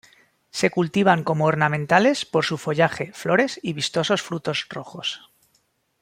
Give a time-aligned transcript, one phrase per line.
[0.49, 5.29] Se cultivan como ornamentales por su follaje, flores, y vistosos frutos rojos.